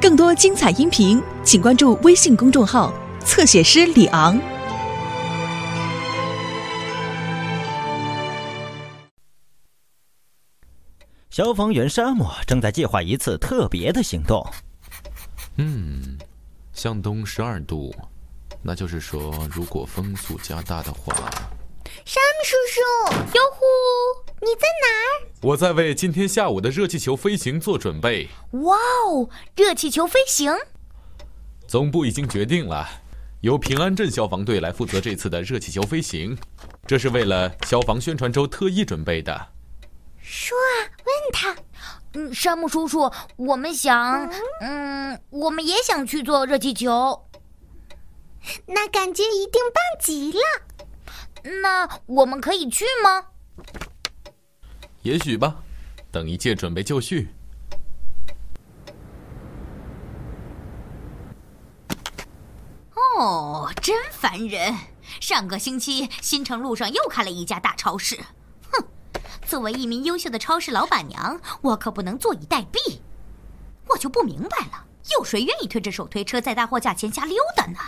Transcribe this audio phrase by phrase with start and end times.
[0.00, 2.92] 更多精彩音频，请关注微信公众号
[3.24, 4.38] “侧写师李昂”。
[11.30, 14.46] 消防员沙漠正在计划一次特别的行动。
[15.56, 16.16] 嗯，
[16.72, 17.92] 向东十二度，
[18.62, 21.12] 那就是说，如果风速加大的话，
[22.04, 22.80] 山姆叔叔，
[23.36, 23.64] 哟呼，
[24.44, 25.26] 你在哪儿？
[25.40, 28.28] 我在为今天下午的热气球飞行做准备。
[28.52, 30.54] 哇哦，热气球飞行！
[31.66, 32.86] 总部已经决定了，
[33.40, 36.36] 由平安镇消防队来负责这次的热气球飞行，
[36.86, 39.48] 这是为了消防宣传周特意准备的。
[40.20, 41.56] 说啊，问他。
[42.16, 47.26] 嗯，山姆叔叔，我们想，嗯，我们也想去做热气球。
[48.66, 50.38] 那感觉一定棒极了。
[51.62, 53.26] 那我们可以去吗？
[55.04, 55.56] 也许吧，
[56.10, 57.28] 等一切准备就绪。
[63.18, 64.74] 哦，真烦人！
[65.20, 68.18] 上个星期新城路上又开了一家大超市。
[68.70, 68.82] 哼
[69.46, 73.00] 作为一名优秀的超市老板娘，我可不能坐以待毙。
[73.88, 77.78] 我就不明白了，有谁愿意推着手推车在大货架前瞎溜达呢？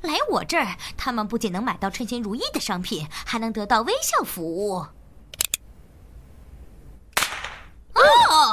[0.00, 4.86] 来我这儿，他们不仅能买到称心如意的商品，还能得到微笑服务。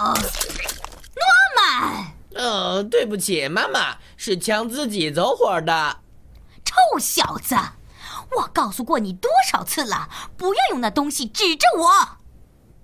[0.02, 1.24] 哦，诺
[1.56, 2.44] 曼！
[2.44, 6.00] 哦，对不起，妈妈，是枪自己走火的。
[6.66, 7.56] 臭小子，
[8.36, 12.18] 我告诉过你多少次了，不要用那东西指着我。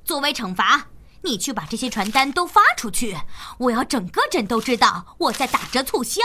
[0.03, 0.89] 作为惩罚，
[1.23, 3.17] 你去把这些传单都发出去，
[3.57, 6.21] 我要整个镇都知道我在打折促销。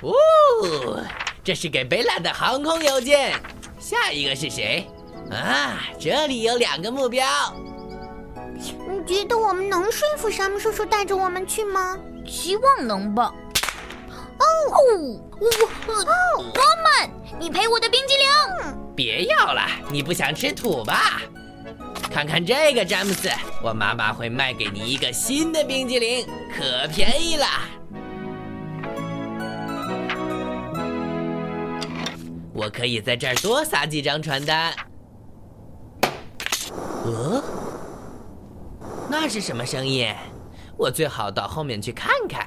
[0.00, 1.04] 哦，
[1.44, 3.38] 这是给贝拉的航空邮件。
[3.78, 4.88] 下一个是谁？
[5.30, 7.26] 啊，这里有两个目标。
[8.54, 11.98] 你觉得我们能说服山姆叔叔带着我们去吗？
[12.26, 13.32] 希望能吧。
[14.38, 14.78] 哦，哦
[15.38, 18.26] 哦，诺曼，你赔我的冰激凌。
[18.94, 21.20] 别要了，你不想吃土吧？
[22.10, 23.28] 看看这个，詹姆斯，
[23.62, 26.26] 我妈妈会卖给你一个新的冰激凌，
[26.56, 27.46] 可便宜了。
[32.54, 34.72] 我可以在这儿多撒几张传单。
[37.04, 37.42] 呃，
[39.18, 40.06] 那是什么声音？
[40.76, 42.46] 我最好到后面去看看。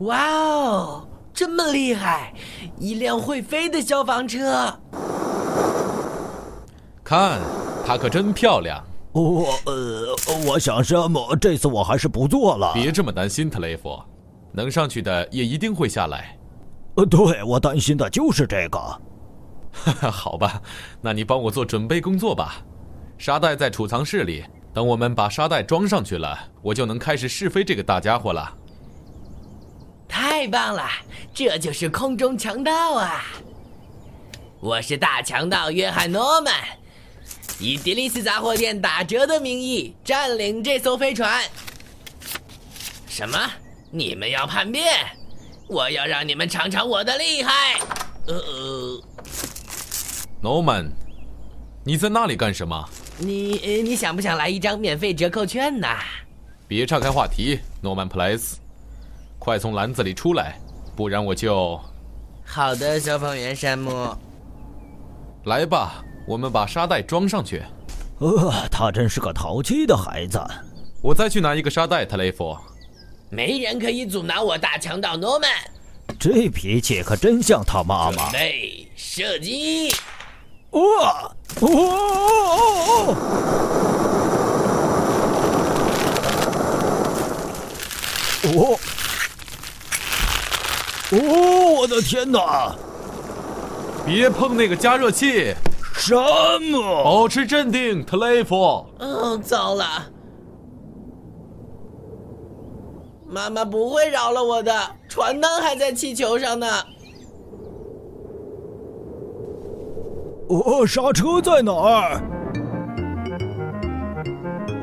[0.00, 2.34] 哇哦，这么厉害！
[2.78, 4.76] 一辆会飞的消防车。
[7.04, 7.40] 看，
[7.86, 8.84] 它可真漂亮。
[9.12, 10.16] 我呃，
[10.48, 11.36] 我想什么？
[11.36, 12.72] 这次我还是不做了。
[12.74, 13.96] 别这么担心，特雷弗，
[14.50, 16.36] 能上去的也一定会下来。
[16.96, 18.80] 呃，对我担心的就是这个。
[19.74, 20.62] 哈哈，好吧，
[21.02, 22.62] 那你帮我做准备工作吧。
[23.18, 28.56] 沙袋在储藏室里，等我们把沙袋装上去了，我就能开始试飞这个大家伙了。
[30.08, 30.88] 太棒了，
[31.34, 33.24] 这就是空中强盗啊！
[34.60, 36.54] 我是大强盗约翰诺曼，
[37.58, 41.42] 以迪利斯杂货店打折的名义占领这艘飞船。
[43.06, 43.38] 什么？
[43.90, 44.84] 你们要叛变？
[45.68, 47.80] 我要让你们尝尝我的厉害！
[48.26, 49.02] 呃，呃
[50.60, 50.90] 曼，
[51.84, 52.88] 你在那里干什么？
[53.18, 55.88] 你你想不想来一张免费折扣券呢？
[56.66, 58.58] 别岔开话题，诺曼普莱斯。
[59.38, 60.58] 快从篮子里出来，
[60.96, 61.78] 不然我就……
[62.44, 64.16] 好的，消防员山姆。
[65.44, 67.62] 来吧，我们把沙袋装上去。
[68.18, 70.40] 呃，他真是个淘气的孩子。
[71.02, 72.56] 我再去拿一个沙袋，特雷弗。
[73.28, 75.50] 没人可以阻挠我大强盗诺曼。
[76.18, 78.30] 这脾气可真像他妈妈。
[78.30, 79.94] 准备射击！
[80.74, 81.32] 哇！
[81.60, 81.68] 哇！
[88.46, 88.78] 哦！
[91.12, 91.16] 哦，
[91.78, 92.74] 我的天哪！
[94.04, 95.54] 别碰那个加热器！
[95.94, 96.14] 什
[96.60, 97.04] 么？
[97.04, 98.56] 保持镇定，特雷弗。
[98.98, 99.86] 哦，糟了！
[103.28, 106.66] 妈妈不会饶了我的，传单还在气球上呢。
[110.48, 112.20] 哦，刹车在哪儿？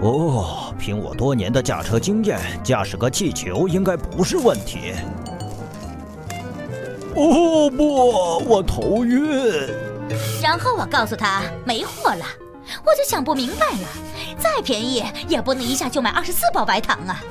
[0.02, 4.94] 哦，凭我多年的驾车经验，驾驶个气球应该不是问题。
[7.16, 9.69] 哦不，我头晕。
[10.42, 12.25] 然后我告诉他没货了，
[12.84, 13.88] 我就想不明白了，
[14.40, 17.22] 再便宜也不能一下就买二十四包白糖啊！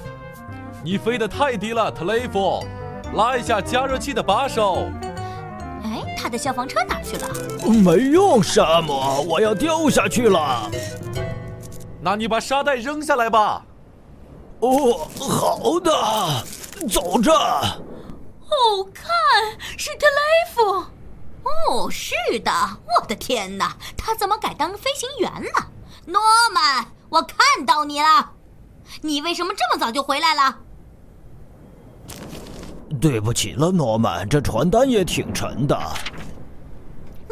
[0.84, 2.64] 你飞得太低了，特雷弗，
[3.14, 4.88] 拉一下加热器的把手。
[6.20, 7.28] 哎，他的消防车哪儿去了？
[7.82, 8.92] 没用，沙姆，
[9.26, 10.70] 我要掉下去了。
[12.02, 13.64] 那你把沙袋扔下来吧。
[14.60, 15.90] 哦，好的，
[16.88, 17.32] 走着。
[17.32, 19.06] 哦，看，
[19.78, 20.84] 是特雷弗。
[21.42, 22.52] 哦，是的，
[22.86, 25.68] 我的天哪，他怎么改当飞行员了？
[26.04, 26.20] 诺
[26.52, 28.32] 曼，我看到你了，
[29.00, 30.58] 你为什么这么早就回来了？
[33.00, 35.76] 对不起了，诺曼，这传单也挺沉的。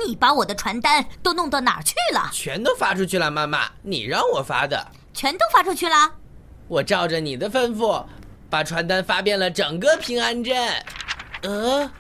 [0.07, 2.31] 你把我的传单都弄到哪儿去了？
[2.33, 4.87] 全都发出去了，妈妈，你让我发的。
[5.13, 5.95] 全都发出去了？
[6.69, 8.03] 我照着你的吩咐，
[8.49, 10.57] 把传单发遍了整个平安镇。
[11.43, 11.91] 呃，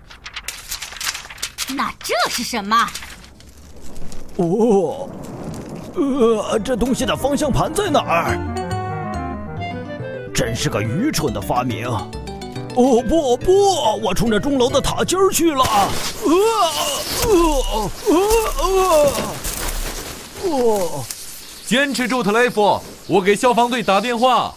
[1.75, 2.88] 那这是什么？
[4.37, 5.11] 哦，
[5.94, 8.38] 呃，这东西的方向盘在哪儿？
[10.32, 11.88] 真是个愚蠢的发明。
[12.79, 15.65] 哦不不，我冲着钟楼的塔尖儿去了！
[15.65, 15.91] 啊啊
[17.75, 17.91] 啊
[18.61, 18.65] 啊！
[20.45, 21.05] 哦，
[21.67, 24.55] 坚持住，特雷弗，我给消防队打电话。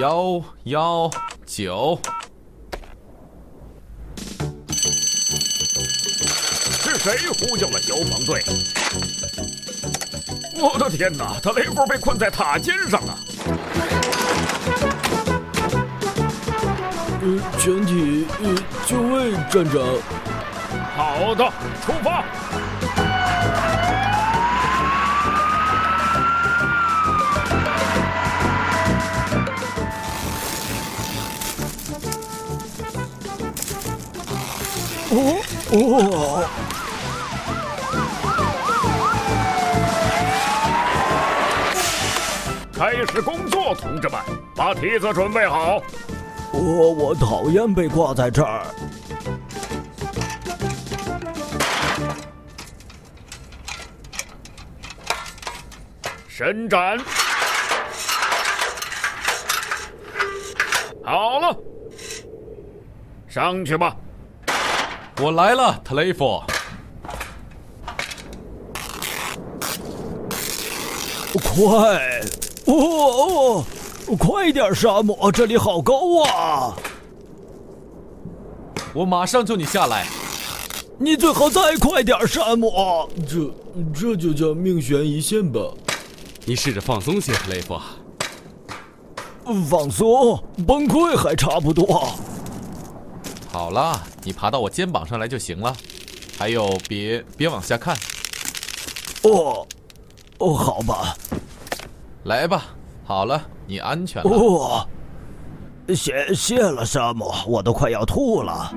[0.00, 1.08] 幺幺
[1.46, 1.96] 九，
[6.82, 8.42] 是谁呼叫了消防队？
[10.60, 11.38] 我的天哪！
[11.40, 13.16] 特雷弗被困在塔尖上了。
[17.24, 18.54] 呃，全体呃
[18.84, 19.80] 就位，站长。
[20.94, 21.50] 好的，
[21.86, 22.22] 出发。
[35.10, 35.16] 哦
[35.72, 36.44] 哦，
[42.76, 44.20] 开始工作，同志们，
[44.54, 45.80] 把梯子准备好。
[46.56, 48.66] 我我讨厌被挂在这儿。
[56.28, 56.98] 伸展。
[61.04, 61.56] 好了，
[63.28, 63.94] 上去吧。
[65.20, 66.42] 我来了，特雷弗。
[71.42, 71.62] 快！
[72.66, 73.64] 哦哦，
[74.18, 76.76] 快点，沙漠，这里好高啊！
[78.92, 80.06] 我马上救你下来。
[80.98, 82.70] 你最好再快点，山姆。
[83.26, 83.50] 这
[83.92, 85.60] 这就叫命悬一线吧。
[86.44, 87.80] 你试着放松些，特雷夫。
[89.68, 92.08] 放松，崩溃还差不多。
[93.50, 95.74] 好了，你爬到我肩膀上来就行了。
[96.38, 97.96] 还有，别别往下看。
[99.22, 99.66] 哦，
[100.38, 101.16] 哦，好吧。
[102.24, 102.66] 来吧，
[103.04, 104.30] 好了，你安全了。
[104.30, 104.88] 哦，
[105.94, 108.72] 谢谢了，沙姆，我都快要吐了。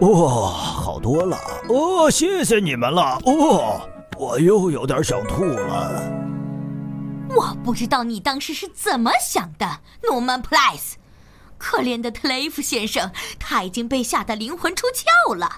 [0.00, 1.36] 哦，好多了。
[1.68, 3.18] 哦，谢谢你们了。
[3.24, 3.80] 哦，
[4.18, 6.02] 我又有点想吐了。
[7.34, 10.98] 我不知道你当时是怎么想的，诺曼·普莱斯。
[11.56, 15.48] 可怜的特雷弗先生，他已经被吓得灵魂出窍了。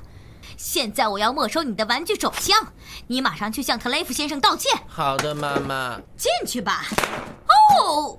[0.56, 2.56] 现在我要没收你的玩具手枪，
[3.08, 4.70] 你马上去向特雷弗先生道歉。
[4.86, 5.98] 好的，妈妈。
[6.16, 6.84] 进去吧。
[7.80, 8.18] 哦，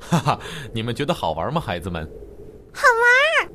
[0.00, 0.40] 哈哈，
[0.72, 2.08] 你们觉得好玩吗，孩子们？
[2.72, 2.82] 好
[3.42, 3.48] 玩，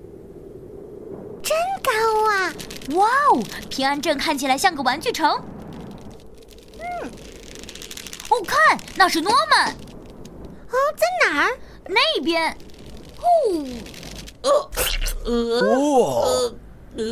[1.41, 1.91] 真高
[2.29, 2.53] 啊！
[2.95, 5.29] 哇哦，平安镇看起来像个玩具城。
[6.79, 7.11] 嗯，
[8.29, 9.71] 哦，看，那是诺曼。
[9.71, 11.57] 哦，在哪儿？
[11.87, 12.55] 那边。
[14.43, 14.69] 哦，
[15.23, 16.53] 呃，哦，
[16.97, 17.03] 呃，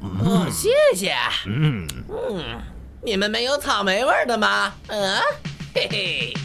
[0.00, 1.14] 哦，谢谢。
[1.46, 2.60] 嗯嗯，
[3.02, 4.74] 你们没有草莓味的吗？
[4.88, 5.24] 嗯，嘿
[5.74, 6.43] Hey!